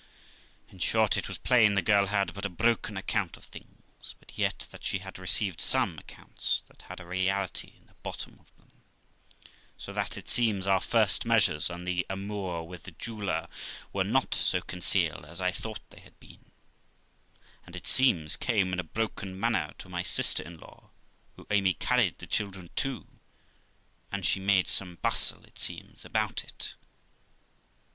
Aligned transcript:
In 0.69 0.79
short, 0.79 1.15
it 1.15 1.27
was 1.27 1.37
plain 1.37 1.75
the 1.75 1.83
girl 1.83 2.07
had 2.07 2.33
but 2.33 2.43
a 2.43 2.49
broken 2.49 2.97
account 2.97 3.37
of 3.37 3.43
things, 3.45 4.15
but 4.19 4.35
yet 4.35 4.67
that 4.71 4.83
she 4.83 4.97
had 4.97 5.19
received 5.19 5.61
some 5.61 5.99
accounts 5.99 6.63
that 6.69 6.81
had 6.81 6.99
a 6.99 7.05
reality 7.05 7.73
in 7.77 7.85
the 7.85 7.93
bottom 8.01 8.39
of 8.39 8.51
them, 8.57 8.71
so 9.77 9.93
that, 9.93 10.17
it 10.17 10.27
seems, 10.27 10.65
our 10.65 10.81
first 10.81 11.23
measures, 11.23 11.69
and 11.69 11.87
the 11.87 12.03
amour 12.09 12.63
with 12.63 12.81
the 12.81 12.91
jeweller, 12.93 13.47
were 13.93 14.03
not 14.03 14.33
so 14.33 14.59
concealed 14.61 15.23
as 15.23 15.39
I 15.39 15.51
thought 15.51 15.87
they 15.91 15.99
had 15.99 16.19
been; 16.19 16.49
and, 17.67 17.75
it 17.75 17.85
seems, 17.85 18.35
came 18.35 18.73
in 18.73 18.79
a 18.79 18.83
broken 18.83 19.39
manner 19.39 19.75
to 19.77 19.87
my 19.87 20.01
sister 20.01 20.41
in 20.41 20.57
law, 20.57 20.89
who 21.35 21.45
Amy 21.51 21.75
carried 21.75 22.17
the 22.17 22.25
children 22.25 22.71
to, 22.77 23.05
and 24.11 24.25
she 24.25 24.39
made 24.39 24.67
some 24.67 24.95
bustle, 24.95 25.45
it 25.45 25.59
seems, 25.59 26.03
about 26.03 26.43
it. 26.43 26.73